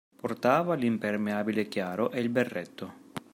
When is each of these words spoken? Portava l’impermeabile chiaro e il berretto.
Portava 0.15 0.73
l’impermeabile 0.73 1.67
chiaro 1.67 2.09
e 2.09 2.19
il 2.21 2.29
berretto. 2.29 2.91